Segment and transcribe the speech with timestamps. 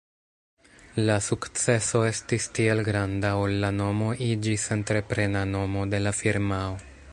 [1.07, 6.75] La sukceso estis tiel granda ol la nomo iĝis entreprena nomo de la firmao.